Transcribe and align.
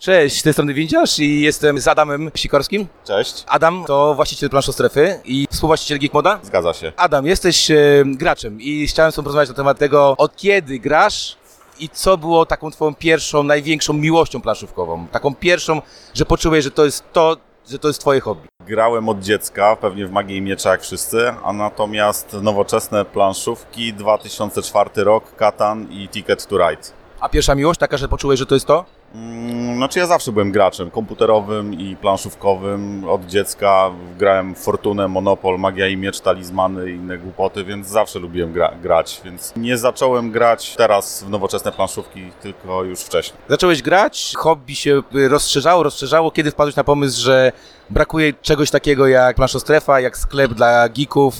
Cześć, 0.00 0.40
z 0.40 0.42
tej 0.42 0.52
strony 0.52 0.74
Windziarz 0.74 1.18
i 1.18 1.40
jestem 1.40 1.80
z 1.80 1.88
Adamem 1.88 2.30
Sikorskim. 2.34 2.86
Cześć. 3.04 3.44
Adam 3.46 3.84
to 3.86 4.14
właściciel 4.14 4.50
planszu 4.50 4.72
strefy 4.72 5.20
i 5.24 5.46
współwłaściciel 5.50 5.98
Geek 5.98 6.14
Moda. 6.14 6.40
Zgadza 6.42 6.72
się. 6.72 6.92
Adam, 6.96 7.26
jesteś 7.26 7.70
e, 7.70 7.76
graczem 8.06 8.60
i 8.60 8.86
chciałem 8.86 9.12
z 9.12 9.14
tobą 9.14 9.24
porozmawiać 9.24 9.48
na 9.48 9.54
temat 9.54 9.78
tego, 9.78 10.14
od 10.18 10.36
kiedy 10.36 10.78
grasz 10.78 11.36
i 11.78 11.88
co 11.88 12.16
było 12.16 12.46
taką 12.46 12.70
twoją 12.70 12.94
pierwszą, 12.94 13.42
największą 13.42 13.92
miłością 13.92 14.40
planszówkową. 14.40 15.06
Taką 15.06 15.34
pierwszą, 15.34 15.82
że 16.14 16.24
poczułeś, 16.24 16.64
że 16.64 16.70
to 16.70 16.84
jest 16.84 17.04
to, 17.12 17.36
że 17.70 17.78
to 17.78 17.88
jest 17.88 18.00
twoje 18.00 18.20
hobby. 18.20 18.48
Grałem 18.66 19.08
od 19.08 19.20
dziecka, 19.20 19.76
pewnie 19.76 20.06
w 20.06 20.10
Magii 20.10 20.36
i 20.36 20.42
Miecza 20.42 20.70
jak 20.70 20.82
wszyscy, 20.82 21.34
a 21.44 21.52
natomiast 21.52 22.32
nowoczesne 22.42 23.04
planszówki, 23.04 23.94
2004 23.94 24.90
rok, 24.96 25.36
Katan 25.36 25.86
i 25.90 26.08
Ticket 26.08 26.46
to 26.46 26.58
Ride. 26.58 26.82
A 27.20 27.28
pierwsza 27.28 27.54
miłość 27.54 27.80
taka, 27.80 27.96
że 27.96 28.08
poczułeś, 28.08 28.38
że 28.38 28.46
to 28.46 28.54
jest 28.54 28.66
to? 28.66 28.99
Mm, 29.14 29.76
Znaczy 29.76 29.98
ja 29.98 30.06
zawsze 30.06 30.32
byłem 30.32 30.52
graczem 30.52 30.90
komputerowym 30.90 31.74
i 31.74 31.96
planszówkowym. 31.96 33.04
Od 33.08 33.26
dziecka 33.26 33.90
grałem 34.18 34.54
Fortunę, 34.54 35.08
Monopol, 35.08 35.58
Magia 35.58 35.88
i 35.88 35.96
Miecz, 35.96 36.20
Talizmany 36.20 36.90
i 36.90 36.94
inne 36.94 37.18
głupoty, 37.18 37.64
więc 37.64 37.86
zawsze 37.86 38.18
lubiłem 38.18 38.52
gra 38.52 38.72
grać. 38.82 39.20
Więc 39.24 39.52
nie 39.56 39.78
zacząłem 39.78 40.30
grać 40.30 40.74
teraz 40.76 41.24
w 41.24 41.30
nowoczesne 41.30 41.72
planszówki, 41.72 42.30
tylko 42.42 42.84
już 42.84 43.00
wcześniej. 43.00 43.40
Zacząłeś 43.48 43.82
grać, 43.82 44.32
hobby 44.36 44.74
się 44.74 45.02
y, 45.14 45.28
rozszerzało, 45.28 45.82
rozszerzało. 45.82 46.30
Kiedy 46.30 46.50
wpadłeś 46.50 46.76
na 46.76 46.84
pomysł, 46.84 47.20
że 47.22 47.52
brakuje 47.90 48.32
czegoś 48.32 48.70
takiego 48.70 49.06
jak 49.08 49.36
planszostrefa, 49.36 50.00
jak 50.00 50.18
sklep 50.18 50.52
dla 50.54 50.88
geeków, 50.88 51.34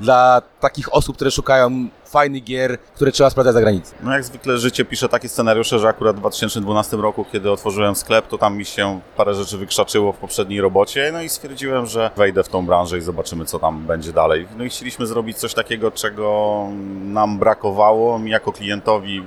dla 0.00 0.42
takich 0.60 0.94
osób, 0.94 1.16
które 1.16 1.30
szukają 1.30 1.88
fajnych 2.08 2.44
gier, 2.44 2.78
które 2.94 3.12
trzeba 3.12 3.30
sprawdzać 3.30 3.54
za 3.54 3.60
granicą? 3.60 3.94
No 4.02 4.12
jak 4.12 4.24
zwykle 4.24 4.58
życie 4.58 4.84
pisze 4.84 5.08
takie 5.08 5.28
scenariusze, 5.28 5.78
że 5.78 5.88
akurat 5.88 6.16
w 6.16 6.18
2012 6.20 6.96
roku, 6.96 7.24
kiedy 7.32 7.50
otworzyłem 7.50 7.96
sklep, 7.96 8.28
to 8.28 8.38
tam 8.38 8.56
mi 8.56 8.64
się 8.64 9.00
parę 9.16 9.34
rzeczy 9.34 9.58
wykrzaczyło 9.58 10.12
w 10.12 10.16
poprzedniej 10.16 10.60
robocie, 10.60 11.10
no 11.12 11.22
i 11.22 11.28
stwierdziłem, 11.28 11.86
że 11.86 12.10
wejdę 12.16 12.42
w 12.42 12.48
tą 12.48 12.66
branżę 12.66 12.98
i 12.98 13.00
zobaczymy, 13.00 13.44
co 13.44 13.58
tam 13.58 13.86
będzie 13.86 14.12
dalej. 14.12 14.48
No 14.58 14.64
i 14.64 14.68
chcieliśmy 14.68 15.06
zrobić 15.06 15.38
coś 15.38 15.54
takiego, 15.54 15.90
czego 15.90 16.66
nam 17.04 17.38
brakowało, 17.38 18.18
mi 18.18 18.30
jako 18.30 18.52
klientowi 18.52 19.22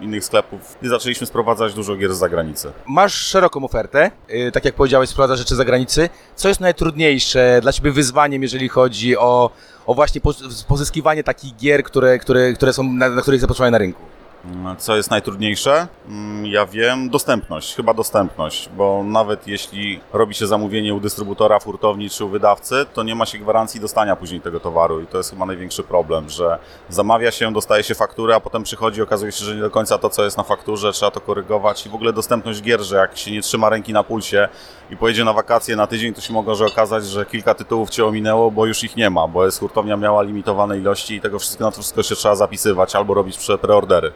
innych 0.00 0.24
sklepów 0.24 0.78
i 0.82 0.88
zaczęliśmy 0.88 1.26
sprowadzać 1.26 1.74
dużo 1.74 1.96
gier 1.96 2.14
z 2.14 2.18
zagranicy. 2.18 2.72
Masz 2.86 3.14
szeroką 3.14 3.64
ofertę, 3.64 4.10
yy, 4.28 4.52
tak 4.52 4.64
jak 4.64 4.74
powiedziałeś, 4.74 5.08
sprowadzasz 5.08 5.38
rzeczy 5.38 5.54
z 5.54 5.56
zagranicy. 5.56 6.08
Co 6.36 6.48
jest 6.48 6.60
najtrudniejsze 6.60 7.58
dla 7.62 7.72
Ciebie 7.72 7.92
wyzwaniem, 7.92 8.42
jeżeli 8.42 8.68
chodzi 8.68 9.16
o, 9.16 9.50
o 9.88 9.94
właśnie 9.94 10.20
poz- 10.20 10.64
pozyskiwanie 10.64 11.24
takich 11.24 11.56
gier, 11.56 11.82
które, 11.82 12.18
które, 12.18 12.52
które 12.52 12.72
są, 12.72 12.82
na, 12.82 13.08
na 13.08 13.22
których 13.22 13.40
zapotrzebowanie 13.40 13.72
na 13.72 13.78
rynku? 13.78 14.02
Co 14.78 14.96
jest 14.96 15.10
najtrudniejsze? 15.10 15.88
Mm, 16.08 16.46
Ja 16.46 16.66
wiem, 16.66 17.10
dostępność, 17.10 17.74
chyba 17.74 17.94
dostępność, 17.94 18.68
bo 18.76 19.02
nawet 19.04 19.46
jeśli 19.46 20.00
robi 20.12 20.34
się 20.34 20.46
zamówienie 20.46 20.94
u 20.94 21.00
dystrybutora, 21.00 21.58
w 21.58 21.64
hurtowni 21.64 22.10
czy 22.10 22.24
u 22.24 22.28
wydawcy, 22.28 22.86
to 22.94 23.02
nie 23.02 23.14
ma 23.14 23.26
się 23.26 23.38
gwarancji 23.38 23.80
dostania 23.80 24.16
później 24.16 24.40
tego 24.40 24.60
towaru 24.60 25.00
i 25.00 25.06
to 25.06 25.18
jest 25.18 25.30
chyba 25.30 25.46
największy 25.46 25.82
problem, 25.82 26.30
że 26.30 26.58
zamawia 26.88 27.30
się, 27.30 27.52
dostaje 27.52 27.82
się 27.82 27.94
fakturę, 27.94 28.34
a 28.34 28.40
potem 28.40 28.62
przychodzi, 28.62 29.02
okazuje 29.02 29.32
się, 29.32 29.44
że 29.44 29.54
nie 29.54 29.60
do 29.60 29.70
końca 29.70 29.98
to, 29.98 30.10
co 30.10 30.24
jest 30.24 30.36
na 30.36 30.42
fakturze, 30.42 30.92
trzeba 30.92 31.10
to 31.10 31.20
korygować 31.20 31.86
i 31.86 31.88
w 31.88 31.94
ogóle 31.94 32.12
dostępność 32.12 32.62
gier, 32.62 32.80
że 32.80 32.96
jak 32.96 33.16
się 33.16 33.30
nie 33.32 33.42
trzyma 33.42 33.68
ręki 33.68 33.92
na 33.92 34.02
pulsie 34.02 34.48
i 34.90 34.96
pojedzie 34.96 35.24
na 35.24 35.32
wakacje 35.32 35.76
na 35.76 35.86
tydzień, 35.86 36.14
to 36.14 36.20
się 36.20 36.32
może 36.32 36.66
okazać, 36.66 37.06
że 37.06 37.26
kilka 37.26 37.54
tytułów 37.54 37.90
Cię 37.90 38.06
ominęło, 38.06 38.50
bo 38.50 38.66
już 38.66 38.84
ich 38.84 38.96
nie 38.96 39.10
ma, 39.10 39.28
bo 39.28 39.44
jest 39.44 39.60
hurtownia 39.60 39.96
miała 39.96 40.22
limitowane 40.22 40.78
ilości 40.78 41.14
i 41.14 41.20
tego 41.20 41.38
wszystkiego, 41.38 41.64
na 41.64 41.70
to 41.72 41.80
wszystko 41.80 42.02
się 42.02 42.14
trzeba 42.14 42.34
zapisywać 42.34 42.94
albo 42.96 43.14
robić 43.14 43.38
preordery. 43.60 44.12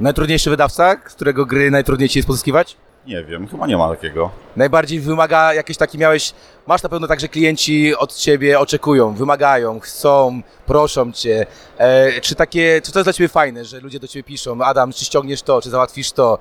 Najtrudniejszy 0.00 0.50
wydawca, 0.50 0.96
którego 0.96 1.46
gry 1.46 1.70
najtrudniej 1.70 2.08
Ci 2.08 2.18
jest 2.18 2.26
pozyskiwać? 2.26 2.76
Nie 3.06 3.24
wiem, 3.24 3.48
chyba 3.48 3.66
nie 3.66 3.76
ma 3.76 3.88
takiego. 3.88 4.30
Najbardziej 4.56 5.00
wymaga 5.00 5.54
jakieś 5.54 5.76
takie 5.76 5.98
miałeś, 5.98 6.32
masz 6.66 6.82
na 6.82 6.88
pewno 6.88 7.06
tak, 7.06 7.20
że 7.20 7.28
klienci 7.28 7.96
od 7.96 8.14
Ciebie 8.14 8.58
oczekują, 8.60 9.14
wymagają, 9.14 9.80
chcą, 9.80 10.42
proszą 10.66 11.12
Cię. 11.12 11.46
E, 11.78 12.20
czy 12.20 12.34
takie, 12.34 12.80
czy 12.84 12.92
to 12.92 12.98
jest 12.98 13.06
dla 13.06 13.12
Ciebie 13.12 13.28
fajne, 13.28 13.64
że 13.64 13.80
ludzie 13.80 14.00
do 14.00 14.08
Ciebie 14.08 14.22
piszą, 14.24 14.64
Adam, 14.64 14.92
czy 14.92 15.04
ściągniesz 15.04 15.42
to, 15.42 15.62
czy 15.62 15.70
załatwisz 15.70 16.12
to? 16.12 16.38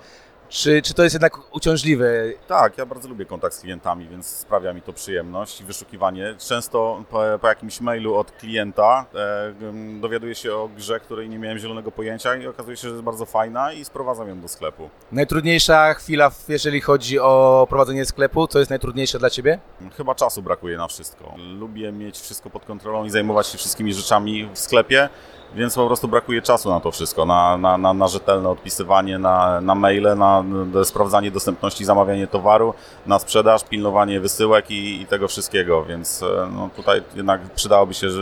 Czy, 0.49 0.81
czy 0.81 0.93
to 0.93 1.03
jest 1.03 1.15
jednak 1.15 1.55
uciążliwe? 1.55 2.05
Tak, 2.47 2.77
ja 2.77 2.85
bardzo 2.85 3.09
lubię 3.09 3.25
kontakt 3.25 3.55
z 3.55 3.59
klientami, 3.59 4.07
więc 4.07 4.27
sprawia 4.27 4.73
mi 4.73 4.81
to 4.81 4.93
przyjemność 4.93 5.61
i 5.61 5.63
wyszukiwanie. 5.63 6.35
Często 6.37 7.03
po, 7.09 7.23
po 7.41 7.47
jakimś 7.47 7.81
mailu 7.81 8.15
od 8.15 8.31
klienta 8.31 9.05
e, 9.15 9.99
dowiaduję 10.01 10.35
się 10.35 10.55
o 10.55 10.69
grze, 10.77 10.99
której 10.99 11.29
nie 11.29 11.39
miałem 11.39 11.57
zielonego 11.57 11.91
pojęcia 11.91 12.35
i 12.35 12.47
okazuje 12.47 12.77
się, 12.77 12.81
że 12.81 12.89
jest 12.89 13.03
bardzo 13.03 13.25
fajna 13.25 13.73
i 13.73 13.85
sprowadzam 13.85 14.27
ją 14.27 14.41
do 14.41 14.47
sklepu. 14.47 14.89
Najtrudniejsza 15.11 15.93
chwila, 15.93 16.31
jeżeli 16.47 16.81
chodzi 16.81 17.19
o 17.19 17.67
prowadzenie 17.69 18.05
sklepu, 18.05 18.47
co 18.47 18.59
jest 18.59 18.69
najtrudniejsze 18.69 19.19
dla 19.19 19.29
Ciebie? 19.29 19.59
Chyba 19.97 20.15
czasu 20.15 20.41
brakuje 20.41 20.77
na 20.77 20.87
wszystko. 20.87 21.33
Lubię 21.59 21.91
mieć 21.91 22.19
wszystko 22.19 22.49
pod 22.49 22.65
kontrolą 22.65 23.05
i 23.05 23.09
zajmować 23.09 23.47
się 23.47 23.57
wszystkimi 23.57 23.93
rzeczami 23.93 24.49
w 24.53 24.59
sklepie, 24.59 25.09
więc 25.55 25.75
po 25.75 25.87
prostu 25.87 26.07
brakuje 26.07 26.41
czasu 26.41 26.69
na 26.69 26.79
to 26.79 26.91
wszystko, 26.91 27.25
na, 27.25 27.57
na, 27.57 27.77
na, 27.77 27.93
na 27.93 28.07
rzetelne 28.07 28.49
odpisywanie, 28.49 29.19
na, 29.19 29.61
na 29.61 29.75
maile, 29.75 30.15
na, 30.17 30.34
na 30.43 30.83
sprawdzanie 30.83 31.31
dostępności, 31.31 31.85
zamawianie 31.85 32.27
towaru, 32.27 32.73
na 33.05 33.19
sprzedaż, 33.19 33.63
pilnowanie 33.63 34.19
wysyłek 34.19 34.71
i, 34.71 35.01
i 35.01 35.05
tego 35.05 35.27
wszystkiego, 35.27 35.85
więc 35.85 36.23
e, 36.23 36.49
no, 36.55 36.69
tutaj 36.75 37.01
jednak 37.15 37.41
przydałoby 37.41 37.93
się 37.93 38.09
że, 38.09 38.21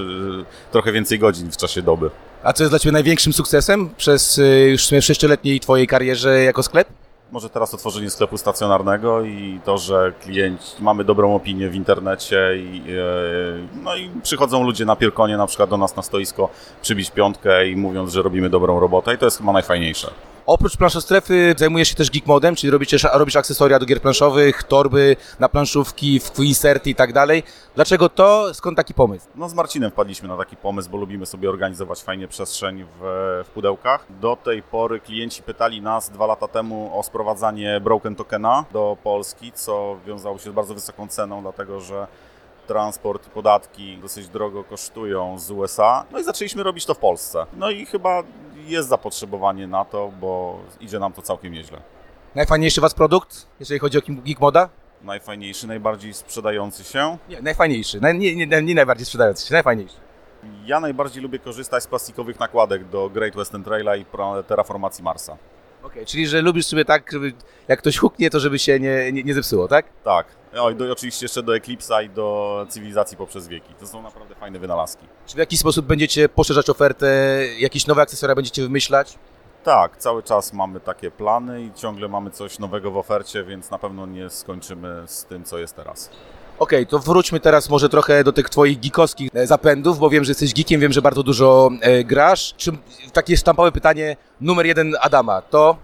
trochę 0.71 0.91
więcej 0.91 1.19
godzin 1.19 1.51
w 1.51 1.57
czasie 1.57 1.81
doby. 1.81 2.09
A 2.43 2.53
co 2.53 2.63
jest 2.63 2.71
dla 2.71 2.79
Ciebie 2.79 2.91
największym 2.91 3.33
sukcesem 3.33 3.89
przez 3.97 4.37
y, 4.37 4.67
już 4.71 4.87
w 4.87 5.01
sześcioletniej 5.01 5.59
Twojej 5.59 5.87
karierze 5.87 6.43
jako 6.43 6.63
sklep? 6.63 6.87
Może 7.31 7.49
teraz 7.49 7.73
otworzenie 7.73 8.09
sklepu 8.09 8.37
stacjonarnego 8.37 9.21
i 9.21 9.59
to, 9.65 9.77
że 9.77 10.13
klienci, 10.21 10.75
mamy 10.79 11.03
dobrą 11.03 11.35
opinię 11.35 11.69
w 11.69 11.75
internecie 11.75 12.57
i, 12.57 12.83
e, 12.89 13.81
no 13.83 13.95
i 13.95 14.09
przychodzą 14.23 14.63
ludzie 14.63 14.85
na 14.85 14.95
Pierkonie 14.95 15.37
na 15.37 15.47
przykład 15.47 15.69
do 15.69 15.77
nas 15.77 15.95
na 15.95 16.01
stoisko 16.01 16.49
przybić 16.81 17.11
piątkę 17.11 17.67
i 17.67 17.75
mówiąc, 17.75 18.13
że 18.13 18.21
robimy 18.21 18.49
dobrą 18.49 18.79
robotę 18.79 19.13
i 19.13 19.17
to 19.17 19.25
jest 19.25 19.37
chyba 19.37 19.51
najfajniejsze. 19.51 20.11
Oprócz 20.45 20.77
planszostrefy 20.77 21.55
zajmujesz 21.57 21.89
się 21.89 21.95
też 21.95 22.11
geek 22.11 22.25
modem, 22.25 22.55
czyli 22.55 22.71
robicie, 22.71 22.97
robisz 23.13 23.35
akcesoria 23.35 23.79
do 23.79 23.85
gier 23.85 24.01
planszowych, 24.01 24.63
torby 24.63 25.15
na 25.39 25.49
planszówki, 25.49 26.21
inserty 26.39 26.89
i 26.89 26.95
tak 26.95 27.13
dalej. 27.13 27.43
Dlaczego 27.75 28.09
to? 28.09 28.53
Skąd 28.53 28.77
taki 28.77 28.93
pomysł? 28.93 29.27
No 29.35 29.49
z 29.49 29.53
Marcinem 29.53 29.91
wpadliśmy 29.91 30.27
na 30.27 30.37
taki 30.37 30.55
pomysł, 30.55 30.89
bo 30.89 30.97
lubimy 30.97 31.25
sobie 31.25 31.49
organizować 31.49 32.03
fajnie 32.03 32.27
przestrzeń 32.27 32.83
w, 32.83 33.03
w 33.45 33.49
pudełkach. 33.49 34.05
Do 34.09 34.37
tej 34.43 34.63
pory 34.63 34.99
klienci 34.99 35.43
pytali 35.43 35.81
nas 35.81 36.09
dwa 36.09 36.25
lata 36.25 36.47
temu 36.47 36.99
o 36.99 37.03
sprowadzanie 37.03 37.81
Broken 37.83 38.15
Tokena 38.15 38.65
do 38.73 38.97
Polski, 39.03 39.51
co 39.51 39.97
wiązało 40.07 40.37
się 40.37 40.51
z 40.51 40.53
bardzo 40.53 40.73
wysoką 40.73 41.07
ceną, 41.07 41.41
dlatego 41.41 41.81
że 41.81 42.07
transport 42.67 43.27
i 43.27 43.29
podatki 43.29 43.97
dosyć 43.97 44.27
drogo 44.27 44.63
kosztują 44.63 45.39
z 45.39 45.51
USA. 45.51 46.05
No 46.11 46.19
i 46.19 46.23
zaczęliśmy 46.23 46.63
robić 46.63 46.85
to 46.85 46.93
w 46.93 46.97
Polsce. 46.97 47.45
No 47.57 47.69
i 47.69 47.85
chyba 47.85 48.23
jest 48.65 48.89
zapotrzebowanie 48.89 49.67
na 49.67 49.85
to, 49.85 50.11
bo 50.21 50.59
idzie 50.79 50.99
nam 50.99 51.13
to 51.13 51.21
całkiem 51.21 51.53
nieźle. 51.53 51.81
Najfajniejszy 52.35 52.81
Was 52.81 52.93
produkt, 52.93 53.47
jeżeli 53.59 53.79
chodzi 53.79 53.97
o 53.97 54.01
geek 54.07 54.39
moda? 54.39 54.69
Najfajniejszy, 55.01 55.67
najbardziej 55.67 56.13
sprzedający 56.13 56.83
się. 56.83 57.17
Nie, 57.29 57.41
najfajniejszy. 57.41 58.01
Naj, 58.01 58.17
nie, 58.17 58.35
nie, 58.35 58.61
nie 58.61 58.75
najbardziej 58.75 59.05
sprzedający 59.05 59.47
się, 59.47 59.53
najfajniejszy. 59.53 59.95
Ja 60.65 60.79
najbardziej 60.79 61.23
lubię 61.23 61.39
korzystać 61.39 61.83
z 61.83 61.87
plastikowych 61.87 62.39
nakładek 62.39 62.89
do 62.89 63.09
Great 63.09 63.35
Western 63.35 63.63
Traila 63.63 63.95
i 63.95 64.05
terraformacji 64.47 65.03
Marsa. 65.03 65.37
Okej, 65.83 66.05
czyli 66.05 66.27
że 66.27 66.41
lubisz 66.41 66.65
sobie 66.65 66.85
tak, 66.85 67.11
żeby 67.11 67.33
jak 67.67 67.79
ktoś 67.79 67.97
huknie, 67.97 68.29
to 68.29 68.39
żeby 68.39 68.59
się 68.59 68.79
nie, 68.79 69.11
nie, 69.11 69.23
nie 69.23 69.33
zepsuło, 69.33 69.67
tak? 69.67 69.85
Tak. 70.03 70.27
No 70.53 70.69
i 70.69 70.75
do, 70.75 70.91
oczywiście 70.91 71.25
jeszcze 71.25 71.43
do 71.43 71.53
Eclipse'a 71.53 72.05
i 72.05 72.09
do 72.09 72.65
cywilizacji 72.69 73.17
poprzez 73.17 73.47
wieki. 73.47 73.73
To 73.79 73.87
są 73.87 74.01
naprawdę 74.01 74.35
fajne 74.35 74.59
wynalazki. 74.59 75.05
Czy 75.25 75.35
w 75.35 75.37
jakiś 75.37 75.59
sposób 75.59 75.85
będziecie 75.85 76.29
poszerzać 76.29 76.69
ofertę, 76.69 77.07
jakieś 77.59 77.87
nowe 77.87 78.01
akcesoria 78.01 78.35
będziecie 78.35 78.61
wymyślać? 78.61 79.17
Tak, 79.63 79.97
cały 79.97 80.23
czas 80.23 80.53
mamy 80.53 80.79
takie 80.79 81.11
plany 81.11 81.63
i 81.63 81.73
ciągle 81.73 82.07
mamy 82.07 82.31
coś 82.31 82.59
nowego 82.59 82.91
w 82.91 82.97
ofercie, 82.97 83.43
więc 83.43 83.71
na 83.71 83.77
pewno 83.79 84.05
nie 84.05 84.29
skończymy 84.29 85.03
z 85.05 85.25
tym, 85.25 85.43
co 85.43 85.57
jest 85.57 85.75
teraz. 85.75 86.09
Okej, 86.63 86.87
to 86.87 86.99
wróćmy 86.99 87.39
teraz 87.39 87.69
może 87.69 87.89
trochę 87.89 88.23
do 88.23 88.31
tych 88.33 88.49
twoich 88.49 88.79
geekowskich 88.79 89.29
e, 89.33 89.47
zapędów, 89.47 89.99
bo 89.99 90.09
wiem, 90.09 90.23
że 90.23 90.31
jesteś 90.31 90.53
geekiem, 90.53 90.81
wiem, 90.81 90.93
że 90.93 91.01
bardzo 91.01 91.23
dużo 91.23 91.69
e, 91.81 92.03
grasz. 92.03 92.53
Czy 92.57 92.71
takie 93.13 93.37
sztampowe 93.37 93.71
pytanie 93.71 94.17
numer 94.41 94.65
jeden 94.65 94.95
Adama, 95.01 95.41
to 95.41 95.77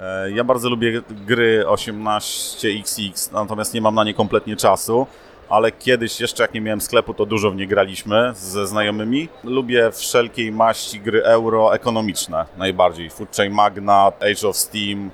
E, 0.00 0.30
Ja 0.30 0.44
bardzo 0.44 0.70
lubię 0.70 1.02
gry 1.10 1.64
18XX, 1.66 3.32
natomiast 3.32 3.74
nie 3.74 3.80
mam 3.80 3.94
na 3.94 4.04
nie 4.04 4.14
kompletnie 4.14 4.56
czasu. 4.56 5.06
Ale 5.48 5.72
kiedyś, 5.72 6.20
jeszcze 6.20 6.42
jak 6.42 6.54
nie 6.54 6.60
miałem 6.60 6.80
sklepu, 6.80 7.14
to 7.14 7.26
dużo 7.26 7.50
w 7.50 7.56
nie 7.56 7.66
graliśmy 7.66 8.32
ze 8.34 8.66
znajomymi. 8.66 9.28
Lubię 9.44 9.90
wszelkiej 9.92 10.52
maści 10.52 11.00
gry 11.00 11.24
euro 11.24 11.74
ekonomiczne 11.74 12.44
najbardziej. 12.58 13.10
Food 13.10 13.36
Chain 13.36 13.52
Magnat, 13.52 14.22
Age 14.22 14.48
of 14.48 14.56
Steam, 14.56 15.10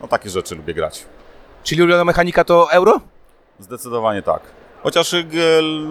no 0.00 0.08
takie 0.08 0.30
rzeczy 0.30 0.54
lubię 0.54 0.74
grać. 0.74 1.04
czyli 1.64 1.82
ulubiona 1.82 2.04
mechanika 2.04 2.44
to 2.44 2.72
euro? 2.72 3.00
Zdecydowanie 3.58 4.22
tak. 4.22 4.57
Chociaż 4.82 5.12
y, 5.12 5.24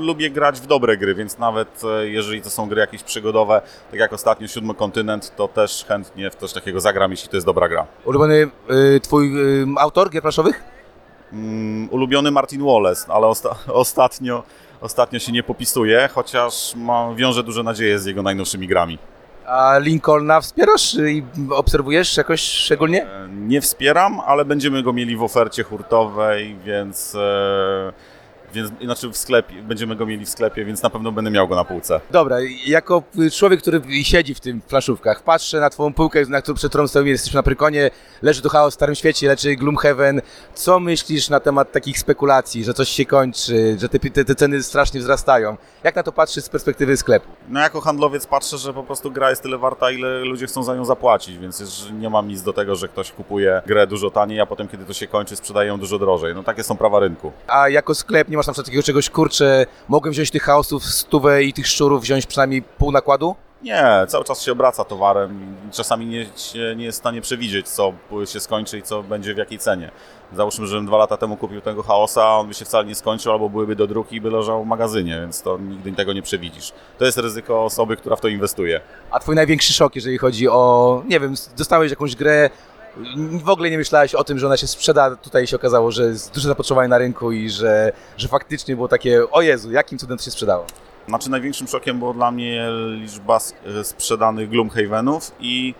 lubię 0.02 0.30
grać 0.30 0.60
w 0.62 0.68
dobre 0.68 0.98
gry, 0.98 1.16
więc 1.16 1.38
nawet 1.40 1.82
e, 1.84 2.08
jeżeli 2.08 2.42
to 2.42 2.50
są 2.50 2.70
gry 2.70 2.80
jakieś 2.82 3.04
przygodowe, 3.04 3.62
tak 3.92 4.00
jak 4.00 4.14
ostatnio 4.14 4.48
Siódmy 4.48 4.74
Kontynent, 4.74 5.36
to 5.36 5.48
też 5.48 5.86
chętnie 5.88 6.30
w 6.32 6.36
coś 6.36 6.54
takiego 6.54 6.80
zagram, 6.80 7.12
jeśli 7.12 7.30
to 7.30 7.38
jest 7.38 7.46
dobra 7.46 7.70
gra. 7.70 7.86
Ulubiony 8.06 8.48
y, 8.96 9.00
twój 9.00 9.38
y, 9.62 9.66
autor 9.78 10.10
gier 10.10 10.22
planszowych? 10.22 10.64
Mm, 11.34 11.90
ulubiony 11.92 12.32
Martin 12.32 12.66
Wallace, 12.66 13.12
ale 13.14 13.28
osta- 13.28 13.56
ostatnio, 13.84 14.44
ostatnio 14.82 15.20
się 15.20 15.32
nie 15.32 15.44
popisuje, 15.44 16.10
chociaż 16.14 16.76
ma, 16.76 17.14
wiąże 17.16 17.44
duże 17.44 17.64
nadzieje 17.64 18.00
z 18.00 18.06
jego 18.06 18.24
najnowszymi 18.24 18.68
grami. 18.68 18.98
A 19.46 19.78
Lincolna 19.80 20.42
wspierasz 20.42 20.94
i 20.94 21.24
obserwujesz 21.52 22.18
jakoś 22.18 22.42
szczególnie? 22.42 23.04
E, 23.06 23.28
Nie 23.32 23.62
wspieram, 23.62 24.20
ale 24.20 24.46
będziemy 24.46 24.84
go 24.84 24.94
mieli 24.94 25.18
w 25.18 25.24
ofercie 25.24 25.64
hurtowej, 25.64 26.56
więc, 26.66 27.16
e, 27.16 27.94
więc 28.54 28.72
znaczy 28.82 29.10
w 29.10 29.18
sklepie, 29.18 29.64
będziemy 29.64 29.96
go 29.96 30.06
mieli 30.06 30.26
w 30.26 30.30
sklepie, 30.30 30.66
więc 30.66 30.82
na 30.82 30.90
pewno 30.90 31.12
będę 31.12 31.32
miał 31.32 31.48
go 31.48 31.56
na 31.56 31.66
półce. 31.66 32.00
Dobra, 32.12 32.38
jako 32.66 33.04
człowiek, 33.34 33.62
który 33.62 33.82
siedzi 34.04 34.36
w 34.36 34.40
tym 34.40 34.62
planszówkach, 34.62 35.24
patrzę 35.24 35.60
na 35.60 35.70
twoją 35.70 35.94
półkę, 35.94 36.26
na 36.26 36.42
którą, 36.42 36.56
przed 36.56 36.70
którą 36.70 36.88
stoimy, 36.88 37.10
jesteśmy 37.10 37.38
na 37.38 37.44
Prykonie, 37.44 37.90
leży 38.22 38.42
tu 38.42 38.50
chaos 38.50 38.74
w 38.74 38.76
Starym 38.76 38.96
Świecie, 38.96 39.28
leży 39.28 39.56
Gloomhaven. 39.56 40.22
Co 40.54 40.80
myślisz 40.80 41.30
na 41.30 41.40
temat 41.40 41.72
takich 41.72 42.00
spekulacji, 42.00 42.64
że 42.64 42.74
coś 42.74 42.90
się 42.90 43.06
kończy, 43.06 43.78
że 43.80 43.90
te, 43.90 44.00
te, 44.00 44.26
te 44.26 44.36
ceny 44.36 44.64
strasznie 44.64 45.00
wzrastają? 45.00 45.58
Jak 45.84 45.96
na 45.96 46.04
to 46.04 46.12
patrzysz 46.12 46.44
z 46.44 46.50
perspektywy 46.50 46.98
sklepu? 46.98 47.28
No 47.50 47.60
jako 47.60 47.82
handlowiec 47.82 48.28
patrzę, 48.28 48.58
że 48.58 48.74
po 48.74 48.84
prostu 48.84 49.12
gra 49.12 49.30
jest 49.30 49.44
tyle 49.44 49.58
warta, 49.58 49.92
ile 49.92 50.20
ludzie 50.20 50.48
chcą 50.48 50.64
za 50.64 50.76
nią 50.76 50.86
zapłacić, 50.86 51.38
więc 51.38 51.88
nie 51.92 52.10
mam 52.10 52.28
nic 52.28 52.42
do 52.42 52.54
tego, 52.54 52.76
że 52.76 52.88
ktoś 52.88 53.12
kupuje 53.12 53.62
grę 53.66 53.88
dużo 53.88 54.12
taniej, 54.12 54.40
a 54.40 54.46
potem 54.46 54.68
kiedy 54.68 54.86
to 54.86 54.94
się 54.94 55.08
kończy, 55.08 55.36
sprzedaje 55.36 55.68
ją 55.68 55.80
dużo 55.80 56.00
drożej. 56.00 56.36
No 56.36 56.44
takie 56.44 56.64
są 56.64 56.78
prawa 56.78 57.00
rynku. 57.00 57.32
A 57.48 57.70
jako 57.70 57.96
sklep 57.96 58.30
nie 58.30 58.37
masz 58.38 58.48
na 58.48 58.54
przykład 58.54 58.66
takiego 58.66 58.84
czegoś, 58.84 59.10
kurczę, 59.10 59.66
mogłem 59.88 60.14
wziąć 60.14 60.32
tych 60.32 60.44
chaosów 60.44 60.86
stówę 60.86 61.44
i 61.44 61.54
tych 61.54 61.68
szczurów 61.68 62.02
wziąć 62.02 62.26
przynajmniej 62.26 62.62
pół 62.62 62.92
nakładu? 62.92 63.36
Nie, 63.62 64.06
cały 64.08 64.26
czas 64.26 64.42
się 64.42 64.52
obraca 64.52 64.84
towarem 64.84 65.56
czasami 65.72 66.06
nie, 66.06 66.26
się 66.36 66.76
nie 66.76 66.86
jest 66.86 66.98
w 66.98 67.00
stanie 67.02 67.22
przewidzieć, 67.22 67.70
co 67.70 67.94
się 68.26 68.40
skończy 68.40 68.78
i 68.78 68.84
co 68.84 69.04
będzie 69.04 69.34
w 69.34 69.38
jakiej 69.38 69.60
cenie. 69.60 69.92
Załóżmy, 70.34 70.68
żebym 70.68 70.86
dwa 70.86 70.98
lata 70.98 71.18
temu 71.18 71.38
kupił 71.38 71.62
tego 71.62 71.84
chaosa, 71.84 72.24
a 72.24 72.38
on 72.38 72.48
by 72.48 72.54
się 72.54 72.66
wcale 72.66 72.86
nie 72.86 72.96
skończył, 72.96 73.32
albo 73.32 73.50
byłyby 73.50 73.76
do 73.76 73.88
druki 73.88 74.16
i 74.16 74.22
by 74.22 74.32
leżał 74.32 74.64
w 74.64 74.68
magazynie, 74.68 75.18
więc 75.22 75.42
to 75.42 75.58
nigdy 75.58 75.92
tego 75.92 76.14
nie 76.14 76.22
przewidzisz. 76.22 76.74
To 76.98 77.06
jest 77.06 77.18
ryzyko 77.18 77.66
osoby, 77.66 77.98
która 77.98 78.16
w 78.16 78.22
to 78.22 78.28
inwestuje. 78.28 78.82
A 79.12 79.20
twój 79.20 79.36
największy 79.36 79.74
szok, 79.74 79.96
jeżeli 79.96 80.18
chodzi 80.18 80.48
o, 80.48 81.04
nie 81.08 81.20
wiem, 81.20 81.36
dostałeś 81.58 81.90
jakąś 81.90 82.16
grę, 82.16 82.50
w 83.44 83.50
ogóle 83.50 83.70
nie 83.70 83.78
myślałeś 83.78 84.16
o 84.16 84.24
tym, 84.24 84.40
że 84.40 84.48
ona 84.48 84.58
się 84.58 84.68
sprzeda, 84.68 85.16
tutaj 85.16 85.48
się 85.48 85.56
okazało, 85.56 85.92
że 85.92 86.04
jest 86.04 86.34
duże 86.34 86.48
zapotrzebowanie 86.48 86.88
na 86.88 86.98
rynku 86.98 87.32
i 87.32 87.50
że, 87.50 87.92
że 88.18 88.28
faktycznie 88.28 88.76
było 88.76 88.88
takie, 88.88 89.32
o 89.32 89.42
Jezu, 89.42 89.72
jakim 89.72 89.98
cudem 89.98 90.18
to 90.18 90.24
się 90.24 90.32
sprzedało. 90.32 90.66
Znaczy 91.08 91.30
największym 91.30 91.68
szokiem 91.68 92.00
było 92.00 92.14
dla 92.14 92.32
mnie 92.32 92.70
liczba 92.90 93.40
sprzedanych 93.84 94.50
Gloomhavenów 94.50 95.32
i 95.40 95.76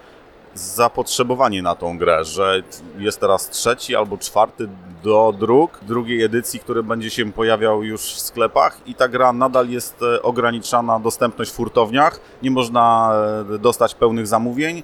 zapotrzebowanie 0.54 1.62
na 1.62 1.76
tą 1.76 1.98
grę, 1.98 2.26
że 2.26 2.64
jest 2.98 3.20
teraz 3.20 3.50
trzeci 3.50 3.96
albo 3.96 4.18
czwarty 4.18 4.70
do 5.04 5.34
druk 5.40 5.80
drugiej 5.82 6.24
edycji, 6.24 6.60
który 6.60 6.84
będzie 6.84 7.10
się 7.10 7.32
pojawiał 7.32 7.84
już 7.84 8.02
w 8.02 8.20
sklepach 8.20 8.78
i 8.86 8.96
ta 8.96 9.08
gra 9.08 9.34
nadal 9.34 9.70
jest 9.70 10.02
e, 10.02 10.22
ograniczana 10.22 11.00
dostępność 11.00 11.52
w 11.52 11.56
hurtowniach, 11.56 12.20
nie 12.44 12.52
można 12.52 13.14
e, 13.56 13.60
dostać 13.60 13.96
pełnych 13.96 14.28
zamówień. 14.28 14.84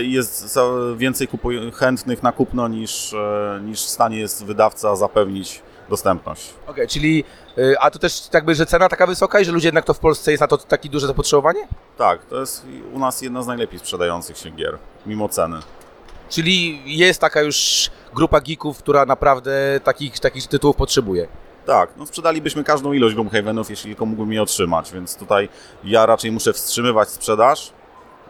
Jest 0.00 0.58
więcej 0.96 1.28
chętnych 1.74 2.22
na 2.22 2.32
kupno 2.32 2.68
niż, 2.68 3.12
e, 3.12 3.60
niż 3.62 3.80
w 3.80 3.88
stanie 3.88 4.18
jest 4.18 4.44
wydawca 4.44 4.96
zapewnić 4.96 5.62
dostępność. 5.88 6.54
Okej, 6.66 6.88
czyli, 6.88 7.24
y, 7.58 7.78
a 7.80 7.90
to 7.90 7.98
też 7.98 8.28
jakby, 8.32 8.54
że 8.54 8.66
cena 8.66 8.88
taka 8.88 9.06
wysoka 9.06 9.40
i 9.40 9.44
że 9.44 9.52
ludzie 9.52 9.68
jednak 9.68 9.84
to 9.84 9.94
w 9.94 9.98
Polsce 9.98 10.30
jest 10.30 10.40
na 10.40 10.46
to 10.46 10.58
takie 10.58 10.88
duże 10.88 11.06
zapotrzebowanie? 11.06 11.68
Tak, 11.98 12.24
to 12.24 12.40
jest 12.40 12.66
u 12.92 12.98
nas 12.98 13.22
jedna 13.22 13.42
z 13.42 13.46
najlepiej 13.46 13.78
sprzedających 13.78 14.38
się 14.38 14.50
gier, 14.50 14.78
mimo 15.06 15.28
ceny. 15.28 15.56
Czyli 16.28 16.82
jest 16.98 17.20
taka 17.20 17.42
już 17.42 17.90
grupa 18.14 18.40
geeków, 18.40 18.78
która 18.78 19.06
naprawdę 19.06 19.80
takich, 19.84 20.20
takich 20.20 20.46
tytułów 20.46 20.76
potrzebuje. 20.76 21.28
Tak, 21.66 21.90
no 21.96 22.06
sprzedalibyśmy 22.06 22.64
każdą 22.64 22.92
ilość 22.92 23.14
Gloomhavenów, 23.14 23.70
jeśli 23.70 23.90
tylko 23.90 24.06
mógłbym 24.06 24.32
je 24.32 24.42
otrzymać, 24.42 24.92
więc 24.92 25.16
tutaj 25.16 25.48
ja 25.84 26.06
raczej 26.06 26.32
muszę 26.32 26.52
wstrzymywać 26.52 27.08
sprzedaż, 27.08 27.72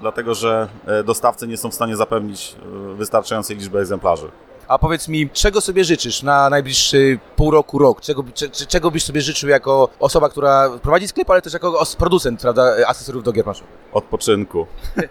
dlatego 0.01 0.35
że 0.35 0.69
e, 0.87 1.05
dostawcy 1.05 1.49
nie 1.49 1.57
są 1.57 1.71
w 1.71 1.75
stanie 1.75 1.97
zapewnić 1.97 2.57
e, 2.93 2.95
wystarczającej 2.95 3.57
liczby 3.57 3.79
egzemplarzy. 3.79 4.31
A 4.69 4.79
powiedz 4.79 5.09
mi, 5.09 5.31
czego 5.31 5.61
sobie 5.61 5.85
życzysz 5.85 6.23
na 6.23 6.51
najbliższy 6.51 7.19
pół 7.37 7.51
roku, 7.51 7.79
rok? 7.79 8.01
Czego, 8.01 8.25
czego 8.69 8.91
byś 8.91 9.05
sobie 9.05 9.21
życzył 9.21 9.49
jako 9.49 9.89
osoba, 10.01 10.29
która 10.29 10.71
prowadzi 10.83 11.09
sklep, 11.09 11.31
ale 11.31 11.43
też 11.43 11.53
jako 11.53 11.83
producent, 11.99 12.41
prawda, 12.41 12.77
akcesorów 12.87 13.23
do 13.23 13.33
gier 13.33 13.45
planszowych? 13.45 13.73
Odpoczynku. 13.93 14.67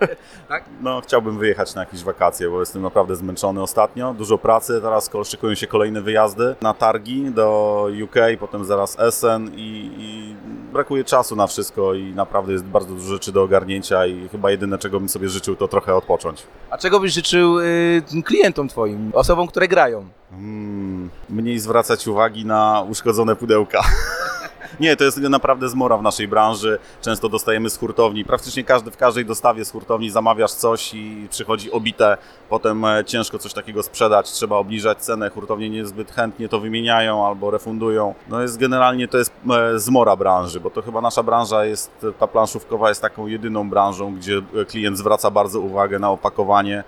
Tak? 0.47 0.63
No, 0.81 1.01
chciałbym 1.01 1.39
wyjechać 1.39 1.75
na 1.75 1.81
jakieś 1.81 2.03
wakacje, 2.03 2.49
bo 2.49 2.59
jestem 2.59 2.81
naprawdę 2.81 3.15
zmęczony 3.15 3.61
ostatnio. 3.61 4.13
Dużo 4.13 4.37
pracy, 4.37 4.79
teraz 4.81 5.09
szykują 5.25 5.55
się 5.55 5.67
kolejne 5.67 6.01
wyjazdy 6.01 6.55
na 6.61 6.73
targi 6.73 7.31
do 7.31 7.87
UK, 8.03 8.15
potem 8.39 8.65
zaraz 8.65 8.99
Essen 8.99 9.51
i, 9.55 9.91
i 9.97 10.35
brakuje 10.73 11.03
czasu 11.03 11.35
na 11.35 11.47
wszystko 11.47 11.93
i 11.93 12.13
naprawdę 12.15 12.51
jest 12.51 12.63
bardzo 12.65 12.93
dużo 12.93 13.07
rzeczy 13.07 13.31
do 13.31 13.43
ogarnięcia 13.43 14.05
i 14.05 14.29
chyba 14.29 14.51
jedyne, 14.51 14.77
czego 14.77 14.99
bym 14.99 15.09
sobie 15.09 15.29
życzył, 15.29 15.55
to 15.55 15.67
trochę 15.67 15.95
odpocząć. 15.95 16.43
A 16.69 16.77
czego 16.77 16.99
byś 16.99 17.13
życzył 17.13 17.59
y, 17.59 18.03
klientom 18.25 18.67
twoim, 18.67 19.11
osobom, 19.13 19.42
które 19.47 19.67
grają? 19.67 20.05
Mm, 20.31 21.09
mniej 21.29 21.59
zwracać 21.59 22.07
uwagi 22.07 22.45
na 22.45 22.85
uszkodzone 22.89 23.35
pudełka. 23.35 23.81
Nie, 24.79 24.95
to 24.95 25.03
jest 25.03 25.17
naprawdę 25.17 25.69
zmora 25.69 25.97
w 25.97 26.01
naszej 26.01 26.27
branży. 26.27 26.79
Często 27.01 27.29
dostajemy 27.29 27.69
z 27.69 27.77
hurtowni. 27.77 28.25
Praktycznie 28.25 28.63
każdy 28.63 28.91
w 28.91 28.97
każdej 28.97 29.25
dostawie 29.25 29.65
z 29.65 29.71
hurtowni 29.71 30.09
zamawiasz 30.09 30.51
coś 30.51 30.93
i 30.93 31.27
przychodzi 31.29 31.71
obite. 31.71 32.17
Potem 32.49 32.85
e, 32.85 33.05
ciężko 33.05 33.39
coś 33.39 33.53
takiego 33.53 33.83
sprzedać, 33.83 34.31
trzeba 34.31 34.55
obniżać 34.55 34.97
cenę. 34.97 35.29
Hurtownie 35.29 35.69
niezbyt 35.69 36.11
chętnie 36.11 36.49
to 36.49 36.59
wymieniają 36.59 37.27
albo 37.27 37.51
refundują. 37.51 38.13
No 38.29 38.41
jest 38.41 38.57
generalnie 38.57 39.07
to 39.07 39.17
jest 39.17 39.31
e, 39.49 39.79
zmora 39.79 40.15
branży, 40.15 40.59
bo 40.59 40.69
to 40.69 40.81
chyba 40.81 41.01
nasza 41.01 41.23
branża 41.23 41.65
jest, 41.65 41.91
ta 42.19 42.27
planszówkowa 42.27 42.89
jest 42.89 43.01
taką 43.01 43.27
jedyną 43.27 43.69
branżą, 43.69 44.15
gdzie 44.15 44.41
e, 44.61 44.65
klient 44.65 44.97
zwraca 44.97 45.31
bardzo 45.31 45.59
uwagę 45.59 45.99
na 45.99 46.11
opakowanie 46.11 46.83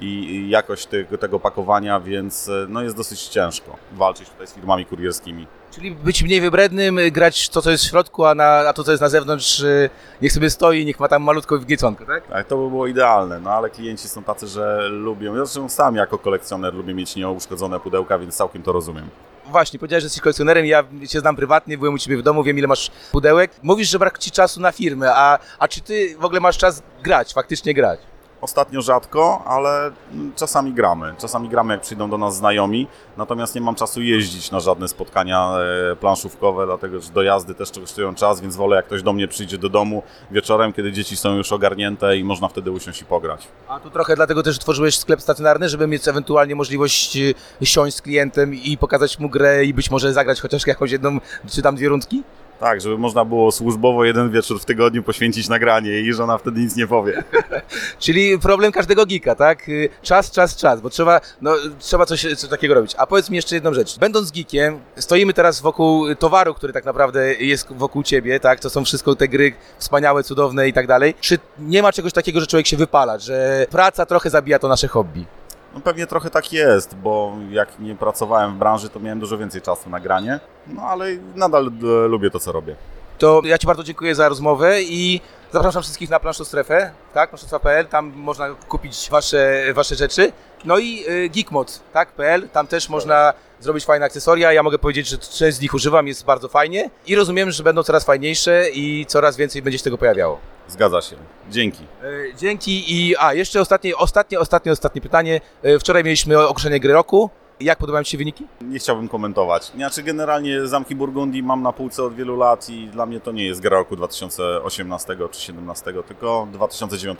i 0.00 0.48
jakość 0.50 0.86
tego, 0.86 1.18
tego 1.18 1.40
pakowania, 1.40 2.00
więc 2.00 2.48
e, 2.48 2.66
no 2.68 2.82
jest 2.82 2.96
dosyć 2.96 3.26
ciężko 3.26 3.76
walczyć 3.92 4.28
tutaj 4.28 4.46
z 4.46 4.54
firmami 4.54 4.86
kurierskimi. 4.86 5.46
Czyli 5.70 5.90
być 5.90 6.22
mniej 6.22 6.40
wybrednym, 6.40 6.98
y, 6.98 7.10
grać 7.10 7.48
to, 7.48 7.62
co 7.62 7.70
jest 7.70 7.84
w 7.84 7.88
środku, 7.88 8.24
a, 8.24 8.34
na, 8.34 8.44
a 8.44 8.72
to, 8.72 8.84
co 8.84 8.90
jest 8.90 9.00
na 9.00 9.08
zewnątrz, 9.08 9.60
y, 9.60 9.90
niech 10.22 10.32
sobie 10.32 10.50
stoi, 10.50 10.84
niech 10.84 11.00
ma 11.00 11.08
tam 11.08 11.22
malutką 11.22 11.58
wgnieconkę, 11.58 12.06
tak? 12.06 12.26
Tak, 12.26 12.46
to 12.46 12.56
by 12.56 12.68
było 12.68 12.86
idealne, 12.86 13.40
no 13.40 13.50
ale 13.50 13.70
klienci 13.70 14.08
są 14.08 14.22
tacy, 14.22 14.46
że 14.46 14.88
lubią, 14.88 15.34
ja 15.34 15.44
zresztą 15.44 15.68
sam 15.68 15.96
jako 15.96 16.18
kolekcjoner 16.18 16.74
lubię 16.74 16.94
mieć 16.94 17.16
nieuszkodzone 17.16 17.80
pudełka, 17.80 18.18
więc 18.18 18.36
całkiem 18.36 18.62
to 18.62 18.72
rozumiem. 18.72 19.08
Właśnie, 19.46 19.78
powiedziałeś, 19.78 20.02
że 20.02 20.06
jesteś 20.06 20.22
kolekcjonerem, 20.22 20.66
ja 20.66 20.84
cię 21.08 21.20
znam 21.20 21.36
prywatnie, 21.36 21.78
byłem 21.78 21.94
u 21.94 21.98
ciebie 21.98 22.16
w 22.16 22.22
domu, 22.22 22.42
wiem 22.42 22.58
ile 22.58 22.66
masz 22.66 22.90
pudełek. 23.12 23.50
Mówisz, 23.62 23.88
że 23.88 23.98
brak 23.98 24.18
ci 24.18 24.30
czasu 24.30 24.60
na 24.60 24.72
firmę, 24.72 25.12
a, 25.14 25.38
a 25.58 25.68
czy 25.68 25.80
ty 25.80 26.16
w 26.18 26.24
ogóle 26.24 26.40
masz 26.40 26.58
czas 26.58 26.82
grać, 27.02 27.34
faktycznie 27.34 27.74
grać? 27.74 28.00
Ostatnio 28.40 28.82
rzadko, 28.82 29.42
ale 29.46 29.90
czasami 30.36 30.72
gramy. 30.72 31.14
Czasami 31.18 31.48
gramy, 31.48 31.74
jak 31.74 31.82
przyjdą 31.82 32.10
do 32.10 32.18
nas 32.18 32.36
znajomi, 32.36 32.86
natomiast 33.16 33.54
nie 33.54 33.60
mam 33.60 33.74
czasu 33.74 34.02
jeździć 34.02 34.50
na 34.50 34.60
żadne 34.60 34.88
spotkania 34.88 35.52
e, 35.92 35.96
planszówkowe, 35.96 36.66
dlatego 36.66 37.00
że 37.00 37.12
dojazdy 37.12 37.54
też 37.54 37.70
kosztują 37.70 38.14
czas, 38.14 38.40
więc 38.40 38.56
wolę, 38.56 38.76
jak 38.76 38.86
ktoś 38.86 39.02
do 39.02 39.12
mnie 39.12 39.28
przyjdzie 39.28 39.58
do 39.58 39.68
domu 39.68 40.02
wieczorem, 40.30 40.72
kiedy 40.72 40.92
dzieci 40.92 41.16
są 41.16 41.36
już 41.36 41.52
ogarnięte 41.52 42.16
i 42.16 42.24
można 42.24 42.48
wtedy 42.48 42.70
usiąść 42.70 43.02
i 43.02 43.04
pograć. 43.04 43.48
A 43.68 43.80
tu 43.80 43.90
trochę 43.90 44.16
dlatego 44.16 44.42
też 44.42 44.58
tworzyłeś 44.58 44.98
sklep 44.98 45.22
stacjonarny, 45.22 45.68
żeby 45.68 45.86
mieć 45.86 46.08
ewentualnie 46.08 46.54
możliwość 46.54 47.16
y, 47.16 47.34
siąść 47.66 47.96
z 47.96 48.02
klientem 48.02 48.54
i 48.54 48.78
pokazać 48.78 49.18
mu 49.18 49.28
grę 49.28 49.64
i 49.64 49.74
być 49.74 49.90
może 49.90 50.12
zagrać 50.12 50.40
chociaż 50.40 50.66
jakąś 50.66 50.90
jedną 50.90 51.18
czy 51.48 51.62
tam 51.62 51.76
dwie 51.76 51.88
rundki? 51.88 52.22
Tak, 52.60 52.80
żeby 52.80 52.98
można 52.98 53.24
było 53.24 53.52
służbowo 53.52 54.04
jeden 54.04 54.30
wieczór 54.30 54.60
w 54.60 54.64
tygodniu 54.64 55.02
poświęcić 55.02 55.48
nagranie 55.48 56.00
i 56.00 56.12
żona 56.12 56.38
wtedy 56.38 56.60
nic 56.60 56.76
nie 56.76 56.86
powie. 56.86 57.22
Czyli 57.98 58.38
problem 58.38 58.72
każdego 58.72 59.06
geeka, 59.06 59.34
tak? 59.34 59.68
Y, 59.68 59.88
Czas, 60.02 60.30
czas, 60.30 60.56
czas, 60.56 60.80
bo 60.80 60.90
trzeba, 60.90 61.20
no, 61.40 61.54
trzeba 61.78 62.06
coś, 62.06 62.26
coś 62.36 62.50
takiego 62.50 62.74
robić. 62.74 62.94
A 62.98 63.06
powiedz 63.06 63.30
mi 63.30 63.36
jeszcze 63.36 63.54
jedną 63.54 63.74
rzecz. 63.74 63.98
Będąc 63.98 64.30
geekiem, 64.30 64.80
stoimy 64.96 65.32
teraz 65.32 65.60
wokół 65.60 66.14
towaru, 66.14 66.54
który 66.54 66.72
tak 66.72 66.84
naprawdę 66.84 67.34
jest 67.34 67.72
wokół 67.72 68.02
ciebie, 68.02 68.40
tak? 68.40 68.60
To 68.60 68.70
są 68.70 68.84
wszystko 68.84 69.16
te 69.16 69.28
gry 69.28 69.52
wspaniałe, 69.78 70.22
cudowne 70.22 70.68
i 70.68 70.72
tak 70.72 70.86
dalej. 70.86 71.14
Czy 71.20 71.38
nie 71.58 71.82
ma 71.82 71.92
czegoś 71.92 72.12
takiego, 72.12 72.40
że 72.40 72.46
człowiek 72.46 72.66
się 72.66 72.76
wypala, 72.76 73.18
że 73.18 73.66
praca 73.70 74.06
trochę 74.06 74.30
zabija 74.30 74.58
to 74.58 74.68
nasze 74.68 74.88
hobby? 74.88 75.26
No 75.74 75.80
pewnie 75.80 76.06
trochę 76.06 76.30
tak 76.30 76.52
jest, 76.52 76.94
bo 76.94 77.32
jak 77.50 77.78
nie 77.78 77.94
pracowałem 77.94 78.54
w 78.54 78.58
branży, 78.58 78.88
to 78.88 79.00
miałem 79.00 79.20
dużo 79.20 79.38
więcej 79.38 79.62
czasu 79.62 79.90
na 79.90 80.00
granie, 80.00 80.40
no 80.66 80.82
ale 80.82 81.06
nadal 81.34 81.66
e, 81.66 82.08
lubię 82.08 82.30
to, 82.30 82.40
co 82.40 82.52
robię. 82.52 82.76
To 83.18 83.42
ja 83.44 83.58
Ci 83.58 83.66
bardzo 83.66 83.84
dziękuję 83.84 84.14
za 84.14 84.28
rozmowę 84.28 84.82
i 84.82 85.20
zapraszam 85.52 85.82
wszystkich 85.82 86.10
na 86.10 86.20
planszą 86.20 86.44
strefę, 86.44 86.90
tak, 87.14 87.30
planszostwa.pl, 87.30 87.86
tam 87.86 88.12
można 88.16 88.48
kupić 88.68 89.08
Wasze, 89.10 89.62
wasze 89.74 89.94
rzeczy. 89.94 90.32
No 90.64 90.78
i 90.78 91.04
y, 91.08 91.28
geekmod, 91.28 91.80
tak, 91.92 92.12
.pl, 92.12 92.48
tam 92.48 92.66
też 92.66 92.88
można 92.88 93.32
zrobić 93.60 93.84
fajne 93.84 94.06
akcesoria. 94.06 94.52
Ja 94.52 94.62
mogę 94.62 94.78
powiedzieć, 94.78 95.08
że 95.08 95.18
część 95.18 95.56
z 95.56 95.60
nich 95.60 95.74
używam, 95.74 96.06
jest 96.06 96.24
bardzo 96.24 96.48
fajnie 96.48 96.90
i 97.06 97.14
rozumiem, 97.14 97.50
że 97.50 97.62
będą 97.62 97.82
coraz 97.82 98.04
fajniejsze 98.04 98.70
i 98.70 99.06
coraz 99.06 99.36
więcej 99.36 99.62
będzie 99.62 99.78
się 99.78 99.84
tego 99.84 99.98
pojawiało. 99.98 100.40
Zgadza 100.70 101.00
się. 101.02 101.16
Dzięki. 101.50 101.82
Y, 102.04 102.34
Dzięki 102.38 102.84
i 102.96 103.16
a 103.18 103.34
jeszcze 103.34 103.60
ostatnie, 103.60 103.96
ostatnie, 103.96 104.40
ostatnie, 104.40 104.72
ostatnie 104.72 105.00
pytanie. 105.00 105.40
Y, 105.64 105.78
Wczoraj 105.78 106.04
mieliśmy 106.04 106.38
ogłoszenie 106.46 106.80
gry 106.80 106.92
roku. 106.92 107.30
Jak 107.60 107.78
podobają 107.78 108.04
Ci 108.04 108.10
się 108.10 108.18
wyniki? 108.18 108.46
Nie 108.60 108.78
chciałbym 108.78 109.08
komentować. 109.08 109.64
Znaczy 109.66 110.02
generalnie 110.02 110.66
Zamki 110.66 110.94
Burgundii 110.94 111.42
mam 111.42 111.62
na 111.62 111.72
półce 111.72 112.02
od 112.04 112.14
wielu 112.14 112.36
lat 112.36 112.68
i 112.70 112.86
dla 112.88 113.06
mnie 113.06 113.20
to 113.20 113.32
nie 113.32 113.46
jest 113.46 113.60
gra 113.60 113.78
roku 113.78 113.96
2018 113.96 115.06
czy 115.06 115.16
2017, 115.16 115.92
tylko 116.08 116.48
2009. 116.52 117.18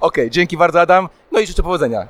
Okej, 0.00 0.30
dzięki 0.30 0.56
bardzo 0.56 0.80
Adam. 0.80 1.08
No 1.32 1.40
i 1.40 1.46
życzę 1.46 1.62
powodzenia. 1.62 2.02